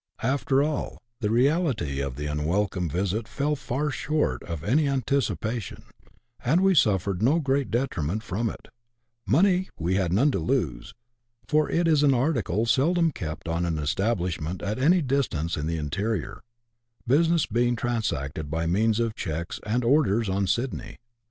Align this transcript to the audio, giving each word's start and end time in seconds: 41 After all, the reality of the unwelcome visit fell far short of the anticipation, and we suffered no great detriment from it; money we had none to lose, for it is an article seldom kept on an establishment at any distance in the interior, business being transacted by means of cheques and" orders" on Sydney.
41 0.19 0.33
After 0.41 0.63
all, 0.63 1.01
the 1.19 1.29
reality 1.29 1.99
of 1.99 2.15
the 2.15 2.25
unwelcome 2.25 2.89
visit 2.89 3.27
fell 3.27 3.55
far 3.55 3.91
short 3.91 4.41
of 4.41 4.61
the 4.61 4.87
anticipation, 4.87 5.83
and 6.43 6.61
we 6.61 6.73
suffered 6.73 7.21
no 7.21 7.39
great 7.39 7.69
detriment 7.69 8.23
from 8.23 8.49
it; 8.49 8.69
money 9.27 9.69
we 9.77 9.93
had 9.93 10.11
none 10.11 10.31
to 10.31 10.39
lose, 10.39 10.95
for 11.47 11.69
it 11.69 11.87
is 11.87 12.01
an 12.01 12.15
article 12.15 12.65
seldom 12.65 13.11
kept 13.11 13.47
on 13.47 13.63
an 13.63 13.77
establishment 13.77 14.63
at 14.63 14.79
any 14.79 15.03
distance 15.03 15.55
in 15.55 15.67
the 15.67 15.77
interior, 15.77 16.41
business 17.05 17.45
being 17.45 17.75
transacted 17.75 18.49
by 18.49 18.65
means 18.65 18.99
of 18.99 19.13
cheques 19.13 19.59
and" 19.67 19.83
orders" 19.85 20.27
on 20.29 20.47
Sydney. 20.47 20.97